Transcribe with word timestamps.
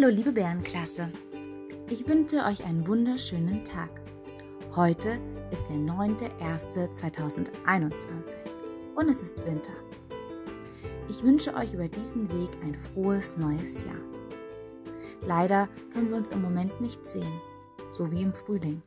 Hallo 0.00 0.14
liebe 0.14 0.30
Bärenklasse. 0.30 1.10
Ich 1.90 2.06
wünsche 2.06 2.44
euch 2.44 2.64
einen 2.64 2.86
wunderschönen 2.86 3.64
Tag. 3.64 3.90
Heute 4.76 5.18
ist 5.50 5.68
der 5.68 5.74
9.01.2021 5.74 8.06
und 8.94 9.10
es 9.10 9.22
ist 9.22 9.44
Winter. 9.44 9.72
Ich 11.08 11.24
wünsche 11.24 11.52
euch 11.54 11.74
über 11.74 11.88
diesen 11.88 12.28
Weg 12.28 12.50
ein 12.62 12.76
frohes 12.76 13.36
neues 13.38 13.84
Jahr. 13.86 13.98
Leider 15.26 15.68
können 15.92 16.10
wir 16.10 16.18
uns 16.18 16.30
im 16.30 16.42
Moment 16.42 16.80
nicht 16.80 17.04
sehen, 17.04 17.40
so 17.90 18.12
wie 18.12 18.22
im 18.22 18.34
Frühling. 18.34 18.80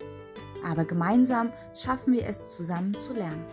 Aber 0.65 0.85
gemeinsam 0.85 1.51
schaffen 1.75 2.13
wir 2.13 2.25
es 2.25 2.55
zusammen 2.55 2.97
zu 2.97 3.11
lernen. 3.11 3.43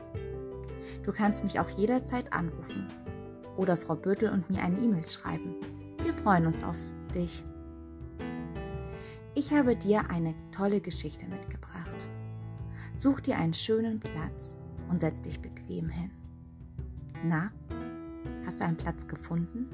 Du 1.02 1.12
kannst 1.12 1.42
mich 1.42 1.58
auch 1.58 1.70
jederzeit 1.70 2.32
anrufen 2.32 2.86
oder 3.56 3.76
Frau 3.76 3.96
Bürtel 3.96 4.30
und 4.30 4.48
mir 4.48 4.62
eine 4.62 4.78
E-Mail 4.78 5.08
schreiben. 5.08 5.56
Wir 6.04 6.14
freuen 6.14 6.46
uns 6.46 6.62
auf 6.62 6.76
dich. 7.08 7.44
Ich 9.34 9.52
habe 9.52 9.76
dir 9.76 10.10
eine 10.10 10.34
tolle 10.50 10.80
Geschichte 10.80 11.26
mitgebracht. 11.26 12.08
Such 12.94 13.20
dir 13.20 13.38
einen 13.38 13.54
schönen 13.54 14.00
Platz 14.00 14.56
und 14.88 15.00
setz 15.00 15.20
dich 15.20 15.40
bequem 15.40 15.88
hin. 15.88 16.10
Na, 17.24 17.50
hast 18.44 18.60
du 18.60 18.64
einen 18.64 18.76
Platz 18.76 19.06
gefunden? 19.06 19.68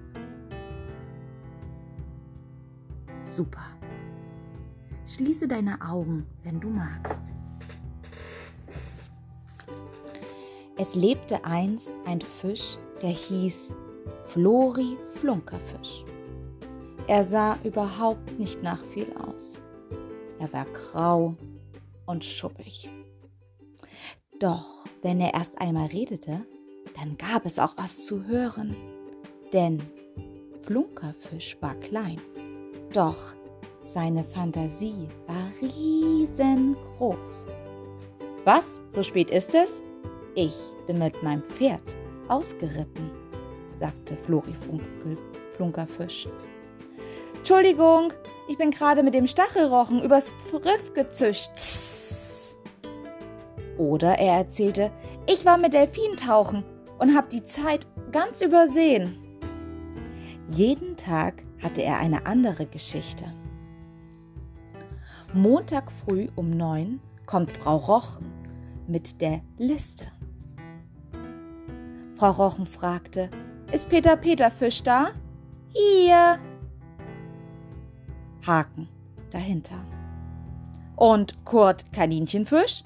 Super. 3.23 3.65
Schließe 5.07 5.49
deine 5.49 5.81
Augen, 5.81 6.27
wenn 6.43 6.61
du 6.61 6.69
magst. 6.71 7.33
Es 10.77 10.95
lebte 10.95 11.45
einst 11.45 11.93
ein 12.05 12.21
Fisch, 12.21 12.79
der 13.01 13.11
hieß 13.11 13.73
Flori 14.27 14.97
Flunkerfisch. 15.15 16.05
Er 17.07 17.23
sah 17.23 17.59
überhaupt 17.65 18.39
nicht 18.39 18.63
nach 18.63 18.83
viel 18.93 19.13
aus. 19.17 19.59
Er 20.39 20.51
war 20.53 20.65
grau 20.67 21.35
und 22.07 22.25
schuppig. 22.25 22.89
Doch 24.41 24.85
wenn 25.03 25.21
er 25.21 25.35
erst 25.35 25.61
einmal 25.61 25.89
redete, 25.89 26.47
dann 26.97 27.17
gab 27.19 27.45
es 27.45 27.59
auch 27.59 27.75
was 27.77 28.05
zu 28.07 28.25
hören. 28.27 28.75
Denn 29.53 29.83
Flunkerfisch 30.63 31.59
war 31.61 31.75
klein, 31.75 32.19
doch 32.95 33.35
seine 33.83 34.25
Fantasie 34.25 35.09
war 35.27 35.51
riesengroß. 35.61 37.47
Was, 38.45 38.83
so 38.89 39.03
spät 39.03 39.31
ist 39.31 39.55
es? 39.55 39.83
Ich 40.35 40.55
bin 40.87 40.99
mit 40.99 41.23
meinem 41.23 41.43
Pferd 41.43 41.95
ausgeritten, 42.29 43.11
sagte 43.75 44.17
Flori 44.17 44.55
Flunkerfisch. 45.55 46.29
Entschuldigung, 47.45 48.11
ich 48.49 48.57
bin 48.57 48.71
gerade 48.71 49.03
mit 49.03 49.13
dem 49.13 49.27
Stachelrochen 49.27 50.01
übers 50.03 50.33
Riff 50.51 50.95
gezischt. 50.95 51.51
Oder 53.77 54.19
er 54.19 54.39
erzählte, 54.39 54.91
ich 55.27 55.45
war 55.45 55.59
mit 55.59 55.75
Delfin 55.75 56.17
tauchen 56.17 56.65
und 56.99 57.15
habe 57.15 57.29
die 57.29 57.45
Zeit 57.45 57.87
ganz 58.13 58.41
übersehen. 58.41 59.19
Jeden 60.49 60.97
Tag 60.97 61.43
hatte 61.63 61.83
er 61.83 61.99
eine 61.99 62.25
andere 62.25 62.65
Geschichte. 62.65 63.27
Montag 65.35 65.93
früh 65.93 66.29
um 66.37 66.49
neun 66.49 66.99
kommt 67.27 67.53
Frau 67.53 67.77
Rochen 67.77 68.33
mit 68.87 69.21
der 69.21 69.43
Liste. 69.59 70.07
Frau 72.17 72.31
Rochen 72.31 72.65
fragte, 72.65 73.29
ist 73.71 73.91
Peter 73.91 74.17
Peterfisch 74.17 74.83
da? 74.83 75.09
Hier, 75.75 76.39
Haken 78.47 78.89
dahinter. 79.31 79.85
Und 80.97 81.45
Kurt 81.45 81.93
Kaninchenfisch? 81.93 82.83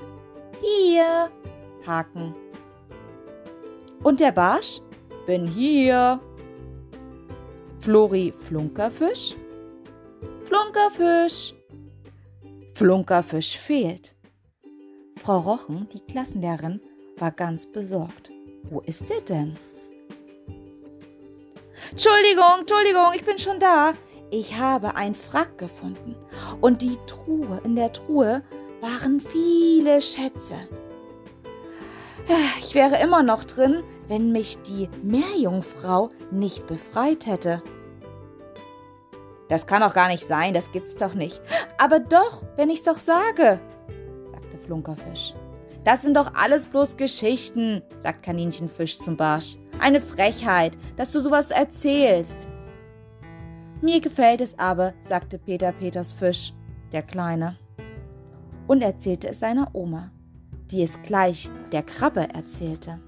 Hier. 0.61 1.31
Haken. 1.87 2.35
Und 4.03 4.21
der 4.21 4.33
Barsch? 4.33 4.81
Bin 5.27 5.47
hier. 5.47 6.21
Flori 7.81 8.33
Flunkerfisch? 8.47 9.37
Flunkerfisch. 10.45 11.55
Flunkerfisch 12.75 13.59
fehlt. 13.59 14.15
Frau 15.17 15.39
Rochen, 15.39 15.89
die 15.93 16.01
Klassenlehrerin, 16.01 16.81
war 17.17 17.33
ganz 17.33 17.67
besorgt. 17.67 18.31
Wo 18.71 18.81
ist 18.81 19.11
er 19.11 19.21
denn? 19.21 19.57
Entschuldigung, 21.91 22.61
Entschuldigung, 22.61 23.13
ich 23.15 23.25
bin 23.25 23.39
schon 23.39 23.59
da. 23.59 23.93
Ich 24.31 24.59
habe 24.59 24.95
ein 24.97 25.15
Frack 25.15 25.57
gefunden 25.57 26.15
und 26.61 26.83
die 26.83 26.99
Truhe, 27.07 27.61
in 27.65 27.77
der 27.77 27.93
Truhe 27.93 28.43
waren 28.81 29.21
viele 29.21 30.03
Schätze. 30.03 30.55
Ich 32.61 32.75
wäre 32.75 33.01
immer 33.03 33.23
noch 33.23 33.45
drin, 33.45 33.83
wenn 34.07 34.33
mich 34.33 34.61
die 34.63 34.91
Meerjungfrau 35.03 36.11
nicht 36.31 36.67
befreit 36.67 37.27
hätte. 37.27 37.63
Das 39.49 39.67
kann 39.67 39.81
doch 39.81 39.95
gar 39.95 40.09
nicht 40.09 40.27
sein, 40.27 40.53
das 40.53 40.71
gibt's 40.73 40.95
doch 40.95 41.15
nicht. 41.15 41.41
Aber 41.79 41.99
doch, 41.99 42.43
wenn 42.57 42.69
ich's 42.69 42.83
doch 42.83 42.99
sage, 42.99 43.59
sagte 44.31 44.59
Flunkerfisch. 44.67 45.33
Das 45.85 46.03
sind 46.03 46.19
doch 46.19 46.35
alles 46.35 46.67
bloß 46.67 46.99
Geschichten, 46.99 47.83
sagt 47.99 48.23
Kaninchenfisch 48.25 48.99
zum 48.99 49.17
Barsch. 49.17 49.57
Eine 49.81 50.03
Frechheit, 50.03 50.77
dass 50.97 51.13
du 51.13 51.21
sowas 51.21 51.51
erzählst. 51.51 52.47
Mir 53.81 54.01
gefällt 54.01 54.41
es 54.41 54.59
aber, 54.59 54.95
sagte 55.03 55.39
Peter 55.39 55.73
Peters 55.73 56.13
Fisch, 56.13 56.53
der 56.93 57.03
Kleine, 57.03 57.57
und 58.67 58.83
erzählte 58.83 59.29
es 59.29 59.41
seiner 59.41 59.75
Oma, 59.75 60.11
die 60.71 60.83
es 60.83 61.01
gleich 61.03 61.49
der 61.73 61.83
Krabbe 61.83 62.29
erzählte. 62.35 63.01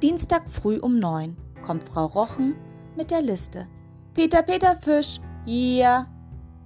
Dienstag 0.00 0.48
früh 0.48 0.78
um 0.78 0.98
neun 0.98 1.36
kommt 1.62 1.84
Frau 1.84 2.06
Rochen 2.06 2.54
mit 2.96 3.10
der 3.10 3.20
Liste. 3.20 3.66
Peter 4.14 4.42
Peter 4.42 4.76
Fisch, 4.76 5.20
hier. 5.44 6.06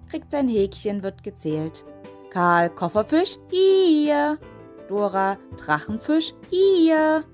Kriegt 0.09 0.31
sein 0.31 0.49
Häkchen, 0.49 1.03
wird 1.03 1.23
gezählt. 1.23 1.85
Karl 2.31 2.69
Kofferfisch, 2.71 3.39
hier. 3.51 4.39
Dora 4.89 5.39
Drachenfisch, 5.57 6.35
hier. 6.51 7.25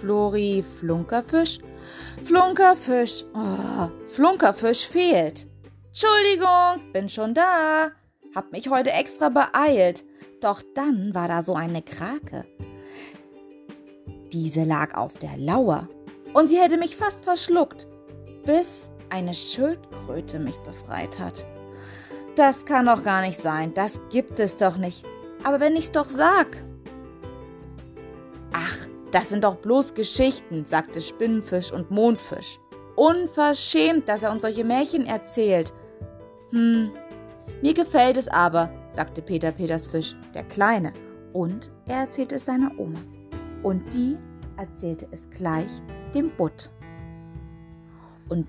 Flori 0.00 0.64
Flunkerfisch, 0.78 1.58
Flunkerfisch. 2.24 3.24
Oh, 3.34 3.90
Flunkerfisch 4.12 4.86
fehlt. 4.86 5.46
Entschuldigung, 5.88 6.92
bin 6.92 7.08
schon 7.08 7.34
da. 7.34 7.90
Hab 8.34 8.52
mich 8.52 8.70
heute 8.70 8.92
extra 8.92 9.28
beeilt. 9.28 10.04
Doch 10.40 10.62
dann 10.74 11.14
war 11.14 11.28
da 11.28 11.42
so 11.42 11.54
eine 11.54 11.82
Krake. 11.82 12.46
Diese 14.32 14.64
lag 14.64 14.94
auf 14.94 15.14
der 15.14 15.36
Lauer 15.36 15.88
und 16.32 16.46
sie 16.46 16.58
hätte 16.58 16.76
mich 16.78 16.96
fast 16.96 17.24
verschluckt, 17.24 17.88
bis 18.44 18.90
eine 19.10 19.34
Schildkröte 19.34 20.38
mich 20.38 20.56
befreit 20.58 21.18
hat. 21.18 21.44
Das 22.36 22.64
kann 22.64 22.86
doch 22.86 23.02
gar 23.02 23.22
nicht 23.22 23.40
sein, 23.40 23.74
das 23.74 24.00
gibt 24.10 24.38
es 24.38 24.56
doch 24.56 24.76
nicht. 24.76 25.04
Aber 25.42 25.58
wenn 25.58 25.76
ich's 25.76 25.92
doch 25.92 26.08
sag. 26.08 26.46
Das 29.10 29.28
sind 29.28 29.44
doch 29.44 29.56
bloß 29.56 29.94
Geschichten, 29.94 30.64
sagte 30.64 31.00
Spinnenfisch 31.00 31.72
und 31.72 31.90
Mondfisch. 31.90 32.60
Unverschämt, 32.94 34.08
dass 34.08 34.22
er 34.22 34.30
uns 34.30 34.42
solche 34.42 34.64
Märchen 34.64 35.06
erzählt. 35.06 35.72
Hm, 36.50 36.90
mir 37.62 37.74
gefällt 37.74 38.16
es 38.16 38.28
aber, 38.28 38.70
sagte 38.90 39.22
Peter 39.22 39.52
Petersfisch, 39.52 40.14
der 40.34 40.44
Kleine, 40.44 40.92
und 41.32 41.70
er 41.86 42.00
erzählte 42.00 42.36
es 42.36 42.46
seiner 42.46 42.78
Oma. 42.78 43.00
Und 43.62 43.92
die 43.92 44.16
erzählte 44.56 45.08
es 45.10 45.28
gleich 45.30 45.82
dem 46.14 46.30
Butt. 46.30 46.70
Und 48.28 48.46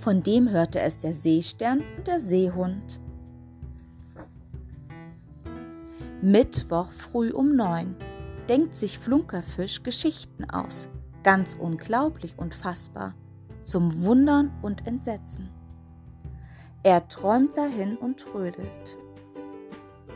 von 0.00 0.22
dem 0.22 0.50
hörte 0.50 0.80
es 0.80 0.98
der 0.98 1.14
Seestern 1.14 1.82
und 1.96 2.06
der 2.06 2.20
Seehund. 2.20 3.00
Mittwoch 6.22 6.90
früh 6.92 7.30
um 7.32 7.54
neun 7.56 7.96
denkt 8.48 8.74
sich 8.74 8.98
Flunkerfisch 8.98 9.82
Geschichten 9.82 10.48
aus. 10.50 10.88
Ganz 11.22 11.54
unglaublich 11.54 12.38
und 12.38 12.54
fassbar. 12.54 13.14
Zum 13.62 14.02
Wundern 14.02 14.52
und 14.62 14.86
Entsetzen. 14.86 15.50
Er 16.82 17.06
träumt 17.06 17.56
dahin 17.56 17.96
und 17.96 18.18
trödelt. 18.18 18.98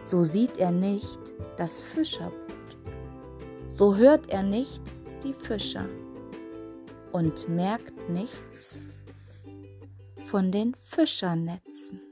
So 0.01 0.25
sieht 0.25 0.59
er 0.59 0.73
nicht 0.73 1.21
das 1.57 1.83
Fischerboot. 1.83 2.77
So 3.69 3.97
hört 3.97 4.29
er 4.31 4.43
nicht 4.43 4.83
die 5.23 5.35
Fischer 5.35 5.89
und 7.13 7.49
merkt 7.49 8.09
nichts 8.09 8.83
von 10.27 10.51
den 10.51 10.75
Fischernetzen. 10.75 12.06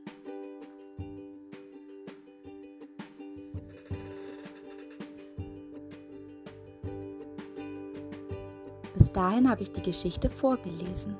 Dahin 9.12 9.48
habe 9.50 9.62
ich 9.62 9.72
die 9.72 9.82
Geschichte 9.82 10.30
vorgelesen. 10.30 11.16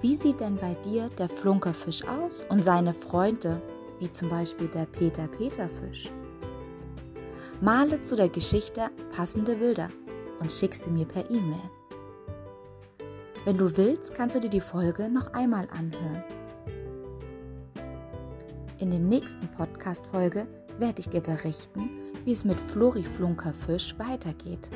Wie 0.00 0.16
sieht 0.16 0.40
denn 0.40 0.56
bei 0.56 0.74
dir 0.84 1.08
der 1.10 1.28
Flunkerfisch 1.28 2.02
aus 2.04 2.44
und 2.48 2.64
seine 2.64 2.92
Freunde, 2.92 3.62
wie 4.00 4.10
zum 4.10 4.28
Beispiel 4.28 4.66
der 4.68 4.86
Peter-Peter-Fisch? 4.86 6.10
Male 7.60 8.02
zu 8.02 8.16
der 8.16 8.28
Geschichte 8.28 8.90
passende 9.14 9.54
Bilder 9.54 9.88
und 10.40 10.52
schick 10.52 10.74
sie 10.74 10.90
mir 10.90 11.06
per 11.06 11.30
E-Mail. 11.30 11.70
Wenn 13.44 13.56
du 13.56 13.76
willst, 13.76 14.14
kannst 14.14 14.34
du 14.34 14.40
dir 14.40 14.50
die 14.50 14.60
Folge 14.60 15.08
noch 15.08 15.32
einmal 15.32 15.68
anhören. 15.70 16.24
In 18.78 18.90
dem 18.90 19.08
nächsten 19.08 19.48
Podcast-Folge 19.48 20.48
werde 20.80 20.98
ich 20.98 21.08
dir 21.08 21.20
berichten, 21.20 21.88
wie 22.24 22.32
es 22.32 22.44
mit 22.44 22.58
Floriflunkerfisch 22.58 23.96
weitergeht. 23.98 24.68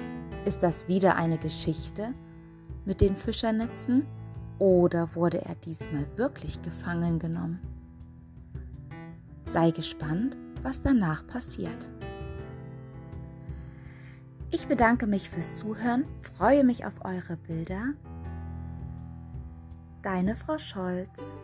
Ist 0.47 0.63
das 0.63 0.87
wieder 0.87 1.17
eine 1.17 1.39
Geschichte 1.39 2.15
mit 2.85 3.01
den 3.01 3.17
Fischernetzen 3.17 4.07
oder 4.61 5.13
wurde 5.17 5.45
er 5.45 5.57
diesmal 5.57 6.07
wirklich 6.17 6.63
gefangen 6.63 7.19
genommen? 7.19 7.59
Sei 9.47 9.73
gespannt, 9.73 10.37
was 10.63 10.81
danach 10.81 11.27
passiert. 11.27 11.91
Ich 14.53 14.69
bedanke 14.69 15.09
mich 15.09 15.31
fürs 15.31 15.57
Zuhören, 15.57 16.05
freue 16.37 16.63
mich 16.63 16.87
auf 16.87 17.05
eure 17.05 17.37
Bilder. 17.37 17.95
Deine 20.03 20.37
Frau 20.37 20.59
Scholz. 20.59 21.35